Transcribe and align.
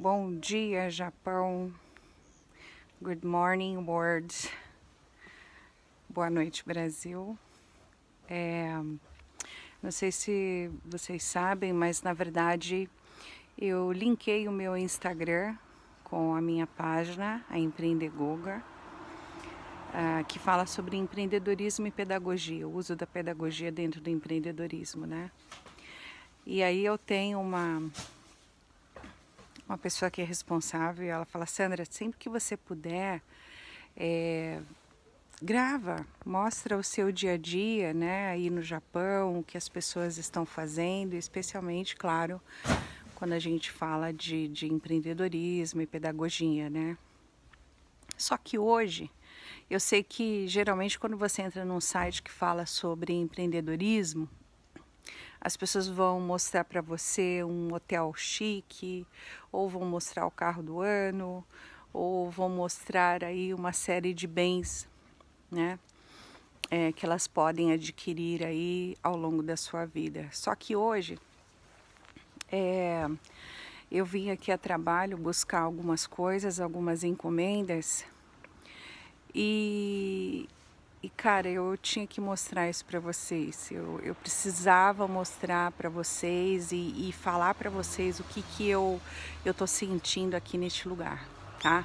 Bom 0.00 0.34
dia, 0.34 0.88
Japão. 0.88 1.70
Good 3.02 3.22
morning, 3.22 3.76
world. 3.76 4.34
Boa 6.08 6.30
noite, 6.30 6.64
Brasil. 6.64 7.38
É, 8.26 8.80
não 9.82 9.90
sei 9.90 10.10
se 10.10 10.70
vocês 10.86 11.22
sabem, 11.22 11.74
mas 11.74 12.00
na 12.00 12.14
verdade 12.14 12.88
eu 13.58 13.92
linkei 13.92 14.48
o 14.48 14.52
meu 14.52 14.74
Instagram 14.74 15.54
com 16.02 16.34
a 16.34 16.40
minha 16.40 16.66
página, 16.66 17.44
a 17.50 17.58
Empreendegoga, 17.58 18.64
uh, 19.90 20.24
que 20.24 20.38
fala 20.38 20.64
sobre 20.64 20.96
empreendedorismo 20.96 21.86
e 21.86 21.90
pedagogia, 21.90 22.66
o 22.66 22.74
uso 22.74 22.96
da 22.96 23.06
pedagogia 23.06 23.70
dentro 23.70 24.00
do 24.00 24.08
empreendedorismo, 24.08 25.06
né? 25.06 25.30
E 26.46 26.62
aí 26.62 26.86
eu 26.86 26.96
tenho 26.96 27.38
uma 27.38 27.82
uma 29.70 29.78
pessoa 29.78 30.10
que 30.10 30.20
é 30.20 30.24
responsável 30.24 31.06
e 31.06 31.08
ela 31.08 31.24
fala, 31.24 31.46
Sandra, 31.46 31.84
sempre 31.88 32.18
que 32.18 32.28
você 32.28 32.56
puder, 32.56 33.22
é, 33.96 34.60
grava, 35.40 36.04
mostra 36.26 36.76
o 36.76 36.82
seu 36.82 37.12
dia 37.12 37.34
a 37.34 37.36
dia, 37.36 37.94
né, 37.94 38.30
aí 38.30 38.50
no 38.50 38.62
Japão, 38.62 39.38
o 39.38 39.44
que 39.44 39.56
as 39.56 39.68
pessoas 39.68 40.18
estão 40.18 40.44
fazendo, 40.44 41.14
especialmente, 41.14 41.94
claro, 41.94 42.42
quando 43.14 43.32
a 43.32 43.38
gente 43.38 43.70
fala 43.70 44.12
de, 44.12 44.48
de 44.48 44.66
empreendedorismo 44.66 45.80
e 45.80 45.86
pedagogia, 45.86 46.68
né. 46.68 46.98
Só 48.18 48.36
que 48.36 48.58
hoje, 48.58 49.08
eu 49.70 49.78
sei 49.78 50.02
que 50.02 50.48
geralmente 50.48 50.98
quando 50.98 51.16
você 51.16 51.42
entra 51.42 51.64
num 51.64 51.80
site 51.80 52.24
que 52.24 52.30
fala 52.30 52.66
sobre 52.66 53.12
empreendedorismo, 53.12 54.28
as 55.40 55.56
pessoas 55.56 55.88
vão 55.88 56.20
mostrar 56.20 56.64
para 56.64 56.80
você 56.80 57.42
um 57.42 57.72
hotel 57.72 58.12
chique, 58.14 59.06
ou 59.50 59.68
vão 59.68 59.84
mostrar 59.84 60.26
o 60.26 60.30
carro 60.30 60.62
do 60.62 60.80
ano, 60.80 61.44
ou 61.92 62.30
vão 62.30 62.48
mostrar 62.48 63.24
aí 63.24 63.54
uma 63.54 63.72
série 63.72 64.12
de 64.12 64.26
bens, 64.26 64.88
né? 65.50 65.78
É, 66.70 66.92
que 66.92 67.04
elas 67.04 67.26
podem 67.26 67.72
adquirir 67.72 68.44
aí 68.44 68.96
ao 69.02 69.16
longo 69.16 69.42
da 69.42 69.56
sua 69.56 69.86
vida. 69.86 70.28
Só 70.30 70.54
que 70.54 70.76
hoje 70.76 71.18
é, 72.52 73.08
eu 73.90 74.04
vim 74.04 74.30
aqui 74.30 74.52
a 74.52 74.58
trabalho 74.58 75.16
buscar 75.16 75.62
algumas 75.62 76.06
coisas, 76.06 76.60
algumas 76.60 77.02
encomendas 77.02 78.04
e 79.34 80.48
e 81.02 81.08
cara, 81.08 81.48
eu 81.48 81.78
tinha 81.78 82.06
que 82.06 82.20
mostrar 82.20 82.68
isso 82.68 82.84
para 82.84 83.00
vocês. 83.00 83.70
Eu, 83.70 83.98
eu 84.02 84.14
precisava 84.14 85.08
mostrar 85.08 85.72
para 85.72 85.88
vocês 85.88 86.72
e, 86.72 87.08
e 87.08 87.12
falar 87.12 87.54
para 87.54 87.70
vocês 87.70 88.20
o 88.20 88.24
que 88.24 88.42
que 88.42 88.68
eu 88.68 89.00
eu 89.42 89.54
tô 89.54 89.66
sentindo 89.66 90.34
aqui 90.34 90.58
neste 90.58 90.86
lugar, 90.86 91.26
tá? 91.62 91.84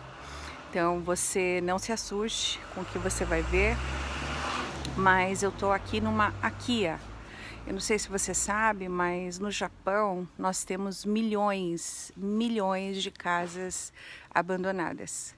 Então 0.69 0.99
você 0.99 1.61
não 1.63 1.79
se 1.79 1.93
assuste 1.93 2.59
com 2.73 2.81
o 2.81 2.85
que 2.85 2.99
você 2.99 3.23
vai 3.23 3.41
ver, 3.41 3.77
mas 4.97 5.43
eu 5.43 5.51
tô 5.51 5.71
aqui 5.71 6.01
numa 6.01 6.33
Akia. 6.41 6.99
Eu 7.65 7.71
não 7.71 7.79
sei 7.79 7.97
se 7.97 8.09
você 8.09 8.33
sabe, 8.33 8.89
mas 8.89 9.39
no 9.39 9.49
Japão 9.49 10.27
nós 10.37 10.65
temos 10.65 11.05
milhões, 11.05 12.11
milhões 12.17 13.01
de 13.01 13.09
casas 13.09 13.93
abandonadas. 14.29 15.33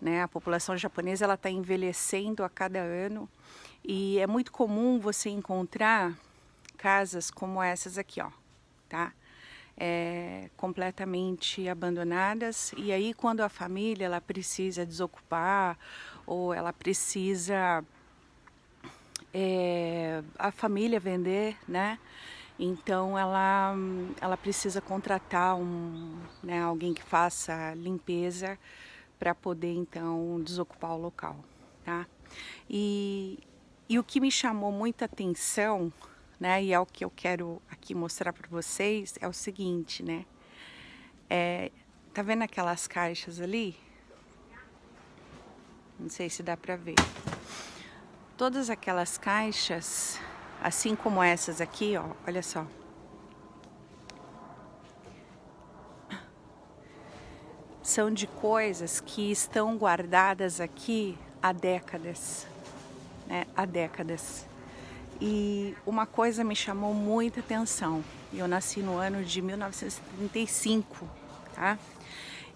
Né? 0.00 0.22
A 0.22 0.28
população 0.28 0.76
japonesa 0.76 1.24
ela 1.24 1.34
está 1.34 1.50
envelhecendo 1.50 2.44
a 2.44 2.48
cada 2.48 2.80
ano 2.80 3.28
e 3.82 4.18
é 4.18 4.26
muito 4.26 4.52
comum 4.52 4.98
você 4.98 5.30
encontrar 5.30 6.12
casas 6.76 7.30
como 7.30 7.62
essas 7.62 7.96
aqui, 7.96 8.20
ó, 8.20 8.30
tá? 8.88 9.12
É, 9.78 10.48
completamente 10.56 11.68
abandonadas 11.68 12.72
e 12.78 12.90
aí 12.92 13.12
quando 13.12 13.42
a 13.42 13.48
família 13.48 14.06
ela 14.06 14.22
precisa 14.22 14.86
desocupar 14.86 15.78
ou 16.26 16.54
ela 16.54 16.72
precisa 16.72 17.84
é, 19.34 20.22
a 20.38 20.50
família 20.50 20.98
vender, 20.98 21.58
né? 21.68 21.98
Então 22.58 23.18
ela 23.18 23.74
ela 24.20 24.36
precisa 24.36 24.80
contratar 24.80 25.56
um, 25.56 26.18
né, 26.42 26.62
alguém 26.62 26.94
que 26.94 27.02
faça 27.02 27.74
limpeza 27.74 28.58
para 29.18 29.34
poder 29.34 29.72
então 29.72 30.40
desocupar 30.42 30.92
o 30.92 30.98
local, 30.98 31.36
tá? 31.84 32.06
E, 32.68 33.38
e 33.88 33.98
o 33.98 34.04
que 34.04 34.20
me 34.20 34.30
chamou 34.30 34.70
muita 34.72 35.04
atenção, 35.04 35.92
né, 36.38 36.62
e 36.62 36.72
é 36.72 36.80
o 36.80 36.86
que 36.86 37.04
eu 37.04 37.10
quero 37.10 37.60
aqui 37.70 37.94
mostrar 37.94 38.32
para 38.32 38.48
vocês, 38.48 39.14
é 39.20 39.28
o 39.28 39.32
seguinte, 39.32 40.02
né? 40.02 40.24
É, 41.28 41.70
tá 42.12 42.22
vendo 42.22 42.42
aquelas 42.42 42.86
caixas 42.86 43.40
ali? 43.40 43.76
Não 45.98 46.10
sei 46.10 46.28
se 46.28 46.42
dá 46.42 46.56
para 46.56 46.76
ver. 46.76 46.96
Todas 48.36 48.68
aquelas 48.68 49.16
caixas, 49.16 50.20
assim 50.62 50.94
como 50.94 51.22
essas 51.22 51.60
aqui, 51.60 51.96
ó, 51.96 52.04
olha 52.26 52.42
só. 52.42 52.66
São 57.96 58.10
de 58.10 58.26
coisas 58.26 59.00
que 59.00 59.32
estão 59.32 59.78
guardadas 59.78 60.60
aqui 60.60 61.16
há 61.42 61.50
décadas, 61.50 62.46
né? 63.26 63.46
Há 63.56 63.64
décadas. 63.64 64.44
E 65.18 65.74
uma 65.86 66.04
coisa 66.04 66.44
me 66.44 66.54
chamou 66.54 66.92
muita 66.92 67.40
atenção. 67.40 68.04
Eu 68.34 68.46
nasci 68.46 68.80
no 68.80 68.98
ano 68.98 69.24
de 69.24 69.40
1935, 69.40 71.08
tá? 71.54 71.78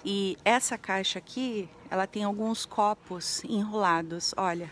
E 0.05 0.37
essa 0.45 0.77
caixa 0.77 1.19
aqui, 1.19 1.67
ela 1.91 2.07
tem 2.07 2.23
alguns 2.23 2.67
copos 2.67 3.43
enrolados, 3.45 4.35
olha. 4.37 4.71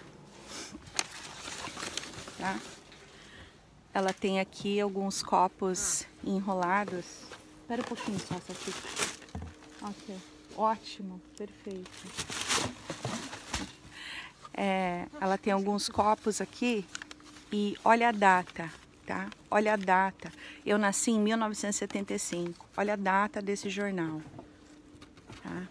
Tá? 2.37 2.61
Ela 3.95 4.13
tem 4.13 4.39
aqui 4.39 4.79
alguns 4.79 5.23
copos 5.23 6.05
enrolados. 6.23 7.07
Espera 7.63 7.81
um 7.81 7.85
pouquinho 7.85 8.21
só, 8.21 8.35
aqui. 8.35 8.75
Ok. 9.81 10.38
Ótimo, 10.59 11.21
perfeito. 11.37 11.89
É, 14.53 15.07
ela 15.21 15.39
tem 15.39 15.53
alguns 15.53 15.89
copos 15.89 16.41
aqui 16.41 16.85
e 17.53 17.77
olha 17.85 18.09
a 18.09 18.13
data, 18.13 18.69
tá? 19.07 19.31
Olha 19.49 19.75
a 19.75 19.77
data. 19.77 20.33
Eu 20.67 20.77
nasci 20.77 21.13
em 21.13 21.21
1975. 21.21 22.67
Olha 22.77 22.95
a 22.95 22.97
data 22.97 23.41
desse 23.41 23.71
jornal. 23.71 24.21
Tá? 25.45 25.69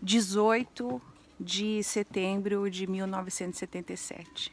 18 0.00 1.02
de 1.40 1.82
setembro 1.82 2.70
de 2.70 2.86
1977. 2.86 4.52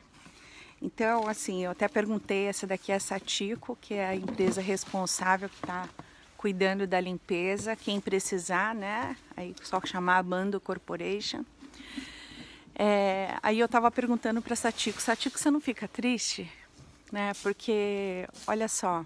Então, 0.82 1.28
assim, 1.28 1.64
eu 1.64 1.70
até 1.70 1.88
perguntei, 1.88 2.46
essa 2.46 2.66
daqui 2.66 2.92
é 2.92 2.96
a 2.96 3.00
Satico, 3.00 3.78
que 3.80 3.94
é 3.94 4.08
a 4.08 4.16
empresa 4.16 4.62
responsável 4.62 5.48
que 5.48 5.58
está 5.58 5.88
cuidando 6.38 6.86
da 6.86 7.02
limpeza, 7.02 7.76
quem 7.76 8.00
precisar, 8.00 8.76
né? 8.76 9.18
Aí 9.36 9.56
só 9.64 9.82
chamar 9.84 10.20
a 10.20 10.24
Bando 10.24 10.62
Corporation. 10.62 11.44
É, 12.76 13.36
aí 13.42 13.60
eu 13.60 13.66
estava 13.66 13.90
perguntando 13.90 14.42
para 14.42 14.56
Satiko, 14.56 15.02
Satiko, 15.02 15.40
você 15.40 15.50
não 15.50 15.60
fica 15.60 15.88
triste? 15.88 16.50
Né? 17.12 17.34
Porque, 17.42 18.28
olha 18.46 18.68
só, 18.68 19.04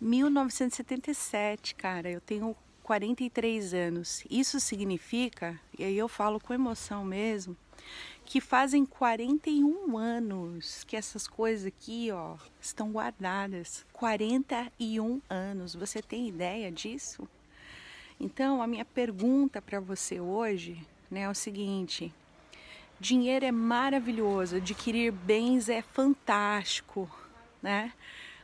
1977, 0.00 1.74
cara, 1.74 2.08
eu 2.08 2.20
tenho 2.20 2.56
43 2.82 3.74
anos. 3.74 4.24
Isso 4.30 4.58
significa, 4.58 5.60
e 5.78 5.84
aí 5.84 5.98
eu 5.98 6.08
falo 6.08 6.40
com 6.40 6.54
emoção 6.54 7.04
mesmo, 7.04 7.54
que 8.24 8.40
fazem 8.40 8.86
41 8.86 9.98
anos 9.98 10.84
que 10.84 10.96
essas 10.96 11.26
coisas 11.26 11.66
aqui, 11.66 12.10
ó, 12.12 12.36
estão 12.60 12.92
guardadas. 12.92 13.84
41 13.92 15.20
anos. 15.28 15.74
Você 15.74 16.00
tem 16.00 16.28
ideia 16.28 16.70
disso? 16.70 17.28
Então, 18.20 18.62
a 18.62 18.66
minha 18.66 18.84
pergunta 18.84 19.60
para 19.60 19.80
você 19.80 20.20
hoje, 20.20 20.86
né, 21.10 21.22
é 21.22 21.28
o 21.28 21.34
seguinte: 21.34 22.14
dinheiro 23.00 23.46
é 23.46 23.50
maravilhoso, 23.50 24.56
adquirir 24.56 25.10
bens 25.10 25.68
é 25.68 25.82
fantástico, 25.82 27.10
né? 27.62 27.92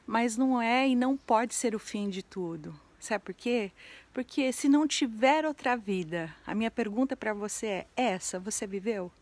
Mas 0.07 0.37
não 0.37 0.61
é 0.61 0.89
e 0.89 0.97
não 0.97 1.17
pode 1.17 1.55
ser 1.55 1.75
o 1.75 1.79
fim 1.79 2.09
de 2.09 2.23
tudo. 2.23 2.75
Sabe 2.99 3.23
por 3.23 3.35
quê? 3.35 3.71
Porque 4.13 4.51
se 4.53 4.69
não 4.69 4.89
tiver 4.89 5.45
outra 5.45 5.77
vida, 5.77 6.35
a 6.47 6.55
minha 6.55 6.71
pergunta 6.71 7.15
para 7.15 7.35
você 7.35 7.67
é: 7.67 7.87
essa 7.95 8.41
você 8.41 8.67
viveu? 8.67 9.13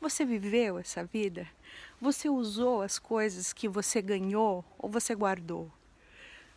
Você 0.00 0.24
viveu 0.24 0.78
essa 0.78 1.04
vida? 1.04 1.46
Você 2.00 2.30
usou 2.30 2.80
as 2.80 2.98
coisas 2.98 3.52
que 3.52 3.68
você 3.68 4.00
ganhou 4.00 4.64
ou 4.78 4.88
você 4.88 5.14
guardou? 5.14 5.70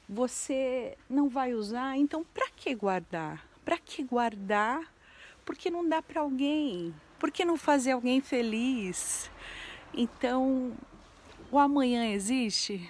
Você 0.08 0.98
não 1.10 1.28
vai 1.28 1.54
usar, 1.54 1.98
então 1.98 2.24
para 2.24 2.50
que 2.50 2.74
guardar? 2.74 3.46
Para 3.66 3.78
que 3.78 4.02
guardar? 4.02 4.94
Porque 5.44 5.70
não 5.70 5.88
dá 5.88 6.02
para 6.02 6.22
alguém. 6.22 6.96
Por 7.20 7.32
que 7.32 7.44
não 7.44 7.58
fazer 7.58 7.92
alguém 7.92 8.22
feliz? 8.22 9.30
Então, 9.94 10.72
o 11.52 11.60
amanhã 11.60 12.12
existe? 12.12 12.90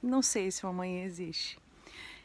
Não 0.00 0.22
sei 0.22 0.52
se 0.52 0.64
o 0.64 0.68
amanhã 0.68 1.04
existe. 1.04 1.58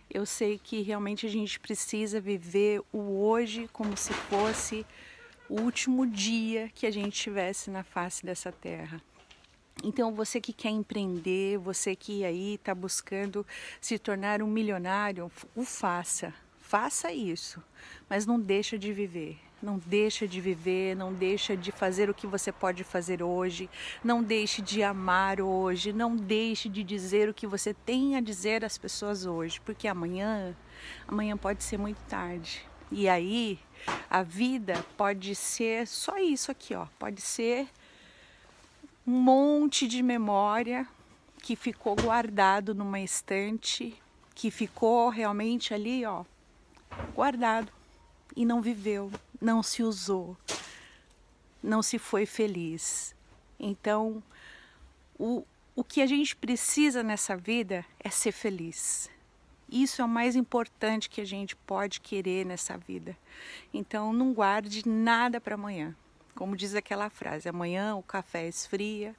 Eu 0.08 0.26
sei 0.26 0.60
que 0.60 0.82
realmente 0.82 1.26
a 1.26 1.30
gente 1.30 1.60
precisa 1.60 2.22
viver 2.22 2.82
o 2.94 3.24
hoje 3.26 3.68
como 3.74 3.98
se 3.98 4.14
fosse 4.14 4.86
o 5.50 5.62
último 5.62 6.06
dia 6.06 6.70
que 6.76 6.86
a 6.86 6.92
gente 6.92 7.20
tivesse 7.20 7.72
na 7.72 7.84
face 7.84 8.26
dessa 8.26 8.52
terra. 8.52 9.02
Então, 9.84 10.14
você 10.14 10.40
que 10.42 10.54
quer 10.54 10.70
empreender, 10.70 11.58
você 11.58 11.96
que 11.96 12.24
aí 12.24 12.56
está 12.56 12.76
buscando 12.76 13.46
se 13.80 13.98
tornar 13.98 14.42
um 14.42 14.48
milionário, 14.48 15.32
o 15.56 15.64
faça. 15.64 16.34
Faça 16.60 17.12
isso, 17.12 17.64
mas 18.10 18.26
não 18.26 18.40
deixa 18.40 18.78
de 18.78 18.94
viver. 18.94 19.40
Não 19.62 19.78
deixa 19.78 20.26
de 20.26 20.40
viver, 20.40 20.96
não 20.96 21.14
deixa 21.14 21.58
de 21.58 21.70
fazer 21.72 22.10
o 22.10 22.14
que 22.14 22.26
você 22.26 22.50
pode 22.50 22.84
fazer 22.86 23.22
hoje, 23.22 23.70
não 24.02 24.24
deixe 24.24 24.62
de 24.62 24.82
amar 24.82 25.42
hoje, 25.42 25.92
não 25.92 26.16
deixe 26.16 26.70
de 26.70 26.82
dizer 26.82 27.28
o 27.28 27.34
que 27.34 27.46
você 27.46 27.74
tem 27.74 28.16
a 28.16 28.22
dizer 28.22 28.64
às 28.64 28.78
pessoas 28.78 29.26
hoje, 29.26 29.60
porque 29.60 29.86
amanhã, 29.86 30.56
amanhã 31.06 31.36
pode 31.36 31.62
ser 31.62 31.78
muito 31.78 31.98
tarde. 32.08 32.66
E 32.92 33.08
aí, 33.08 33.60
a 34.10 34.24
vida 34.24 34.84
pode 34.98 35.36
ser 35.36 35.88
só 35.88 36.18
isso 36.18 36.52
aqui, 36.52 36.74
ó, 36.74 36.88
pode 36.98 37.22
ser 37.22 37.68
um 39.06 39.20
monte 39.20 39.88
de 39.88 40.02
memória 40.02 40.88
que 41.42 41.56
ficou 41.56 41.96
guardado 41.96 42.74
numa 42.74 43.00
estante, 43.00 43.96
que 44.34 44.50
ficou 44.50 45.10
realmente 45.10 45.74
ali, 45.74 46.06
ó, 46.06 46.26
guardado 47.14 47.72
e 48.36 48.46
não 48.46 48.62
viveu, 48.62 49.12
não 49.40 49.62
se 49.62 49.84
usou, 49.84 50.36
não 51.62 51.82
se 51.82 52.00
foi 52.00 52.26
feliz. 52.26 53.16
Então, 53.60 54.24
o, 55.18 55.46
o 55.76 55.84
que 55.84 56.02
a 56.02 56.08
gente 56.08 56.36
precisa 56.36 57.04
nessa 57.04 57.36
vida 57.36 57.86
é 58.00 58.10
ser 58.10 58.32
feliz. 58.32 59.10
Isso 59.72 60.02
é 60.02 60.06
o 60.06 60.10
mais 60.10 60.36
importante 60.36 61.10
que 61.10 61.22
a 61.22 61.26
gente 61.26 61.56
pode 61.56 62.02
querer 62.02 62.46
nessa 62.46 62.78
vida. 62.78 63.16
Então, 63.74 64.12
não 64.12 64.34
guarde 64.34 64.88
nada 64.88 65.40
para 65.40 65.56
amanhã. 65.56 65.96
Como 66.34 66.56
diz 66.56 66.74
aquela 66.74 67.10
frase: 67.10 67.48
amanhã 67.48 67.96
o 67.96 68.02
café 68.02 68.48
esfria, 68.48 69.16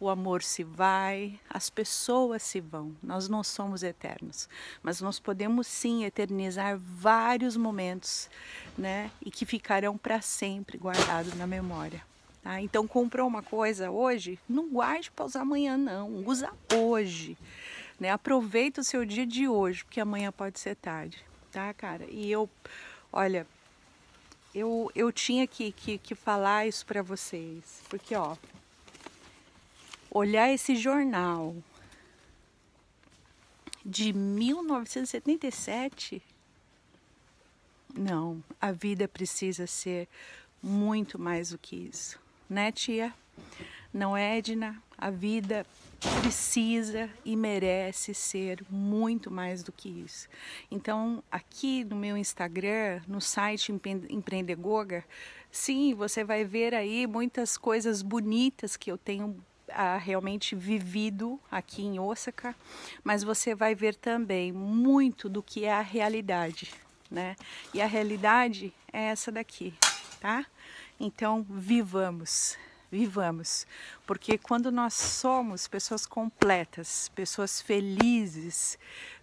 o 0.00 0.08
amor 0.08 0.42
se 0.42 0.64
vai, 0.64 1.38
as 1.48 1.68
pessoas 1.68 2.42
se 2.42 2.60
vão. 2.60 2.96
Nós 3.02 3.28
não 3.28 3.44
somos 3.44 3.82
eternos, 3.82 4.48
mas 4.82 5.00
nós 5.02 5.20
podemos 5.20 5.66
sim 5.66 6.04
eternizar 6.04 6.78
vários 6.78 7.56
momentos, 7.56 8.30
né? 8.78 9.10
E 9.20 9.30
que 9.30 9.44
ficarão 9.44 9.98
para 9.98 10.22
sempre 10.22 10.78
guardados 10.78 11.34
na 11.34 11.46
memória. 11.46 12.02
Tá? 12.42 12.58
Então, 12.58 12.88
comprou 12.88 13.28
uma 13.28 13.42
coisa 13.42 13.90
hoje, 13.90 14.38
não 14.48 14.70
guarde 14.70 15.10
para 15.10 15.26
usar 15.26 15.42
amanhã, 15.42 15.76
não. 15.76 16.24
Usa 16.26 16.50
hoje. 16.74 17.36
Né? 18.00 18.10
Aproveita 18.10 18.80
o 18.80 18.84
seu 18.84 19.04
dia 19.04 19.26
de 19.26 19.46
hoje, 19.46 19.84
porque 19.84 20.00
amanhã 20.00 20.32
pode 20.32 20.58
ser 20.58 20.74
tarde, 20.74 21.22
tá, 21.52 21.74
cara? 21.74 22.06
E 22.08 22.32
eu, 22.32 22.48
olha, 23.12 23.46
eu, 24.54 24.90
eu 24.94 25.12
tinha 25.12 25.46
que, 25.46 25.70
que, 25.70 25.98
que 25.98 26.14
falar 26.14 26.66
isso 26.66 26.86
para 26.86 27.02
vocês, 27.02 27.82
porque 27.90 28.16
ó, 28.16 28.38
olhar 30.10 30.50
esse 30.50 30.74
jornal 30.74 31.54
de 33.84 34.14
1977, 34.14 36.22
não, 37.94 38.42
a 38.60 38.72
vida 38.72 39.06
precisa 39.06 39.66
ser 39.66 40.08
muito 40.62 41.18
mais 41.18 41.50
do 41.50 41.58
que 41.58 41.76
isso, 41.76 42.18
né, 42.48 42.72
tia? 42.72 43.12
Não 43.92 44.16
é, 44.16 44.38
Edna? 44.38 44.80
A 44.96 45.10
vida 45.10 45.66
precisa 46.22 47.10
e 47.24 47.34
merece 47.34 48.14
ser 48.14 48.64
muito 48.70 49.30
mais 49.30 49.64
do 49.64 49.72
que 49.72 49.88
isso. 49.88 50.28
Então, 50.70 51.24
aqui 51.30 51.82
no 51.82 51.96
meu 51.96 52.16
Instagram, 52.16 53.00
no 53.08 53.20
site 53.20 53.72
Empreendegoga, 54.08 55.04
sim, 55.50 55.92
você 55.92 56.22
vai 56.22 56.44
ver 56.44 56.72
aí 56.72 57.04
muitas 57.04 57.58
coisas 57.58 58.00
bonitas 58.00 58.76
que 58.76 58.92
eu 58.92 58.96
tenho 58.96 59.36
ah, 59.68 59.96
realmente 59.96 60.54
vivido 60.54 61.40
aqui 61.50 61.82
em 61.82 61.98
Osaka, 61.98 62.54
mas 63.02 63.24
você 63.24 63.56
vai 63.56 63.74
ver 63.74 63.96
também 63.96 64.52
muito 64.52 65.28
do 65.28 65.42
que 65.42 65.64
é 65.64 65.72
a 65.72 65.80
realidade, 65.80 66.72
né? 67.10 67.34
E 67.74 67.82
a 67.82 67.86
realidade 67.86 68.72
é 68.92 69.06
essa 69.06 69.32
daqui, 69.32 69.74
tá? 70.20 70.46
Então, 70.98 71.44
vivamos 71.48 72.56
vivamos. 72.90 73.66
Porque 74.06 74.36
quando 74.36 74.70
nós 74.70 74.94
somos 74.94 75.68
pessoas 75.68 76.06
completas, 76.06 77.10
pessoas 77.14 77.60
felizes, 77.60 78.78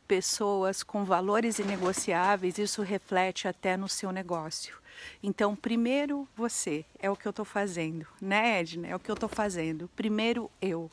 pessoas 0.07 0.83
com 0.83 1.03
valores 1.03 1.59
inegociáveis, 1.59 2.57
isso 2.57 2.81
reflete 2.81 3.47
até 3.47 3.75
no 3.75 3.89
seu 3.89 4.11
negócio. 4.11 4.77
Então, 5.21 5.55
primeiro 5.55 6.27
você, 6.35 6.85
é 6.99 7.09
o 7.09 7.15
que 7.15 7.27
eu 7.27 7.31
estou 7.31 7.45
fazendo, 7.45 8.07
né, 8.21 8.59
Edna? 8.59 8.87
É 8.87 8.95
o 8.95 8.99
que 8.99 9.11
eu 9.11 9.15
estou 9.15 9.29
fazendo. 9.29 9.89
Primeiro 9.95 10.49
eu. 10.61 10.89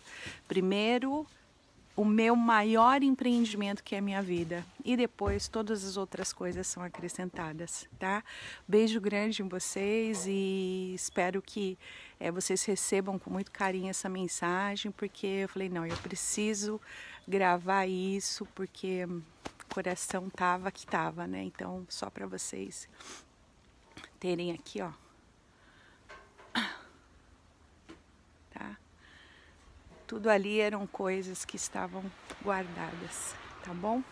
Primeiro 0.46 1.26
o 1.96 2.04
meu 2.04 2.34
maior 2.34 3.02
empreendimento 3.02 3.82
que 3.82 3.94
é 3.94 3.98
a 3.98 4.02
minha 4.02 4.20
vida 4.20 4.64
e 4.84 4.96
depois 4.96 5.46
todas 5.46 5.84
as 5.84 5.96
outras 5.96 6.32
coisas 6.32 6.66
são 6.66 6.82
acrescentadas, 6.82 7.88
tá? 7.98 8.22
Beijo 8.66 9.00
grande 9.00 9.42
em 9.42 9.48
vocês 9.48 10.26
e 10.26 10.92
espero 10.94 11.40
que 11.40 11.78
é, 12.18 12.30
vocês 12.30 12.64
recebam 12.64 13.18
com 13.18 13.30
muito 13.30 13.52
carinho 13.52 13.90
essa 13.90 14.08
mensagem 14.08 14.90
porque 14.90 15.26
eu 15.26 15.48
falei 15.48 15.68
não, 15.68 15.86
eu 15.86 15.96
preciso 15.98 16.80
gravar 17.26 17.86
isso 17.86 18.44
porque 18.54 19.04
o 19.04 19.74
coração 19.74 20.28
tava 20.28 20.70
que 20.72 20.86
tava, 20.86 21.26
né? 21.26 21.44
Então 21.44 21.86
só 21.88 22.10
para 22.10 22.26
vocês 22.26 22.88
terem 24.18 24.52
aqui, 24.52 24.82
ó 24.82 25.03
Tudo 30.06 30.28
ali 30.28 30.60
eram 30.60 30.86
coisas 30.86 31.44
que 31.44 31.56
estavam 31.56 32.04
guardadas, 32.42 33.34
tá 33.62 33.72
bom? 33.72 34.02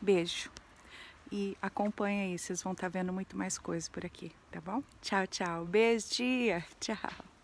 Beijo. 0.00 0.50
E 1.30 1.56
acompanha 1.60 2.22
aí, 2.22 2.38
vocês 2.38 2.62
vão 2.62 2.72
estar 2.72 2.90
tá 2.90 2.98
vendo 2.98 3.12
muito 3.12 3.36
mais 3.36 3.58
coisas 3.58 3.88
por 3.88 4.06
aqui, 4.06 4.30
tá 4.50 4.60
bom? 4.60 4.82
Tchau, 5.02 5.26
tchau. 5.26 5.64
Beijo, 5.64 6.08
dia. 6.10 6.64
Tchau. 6.80 7.35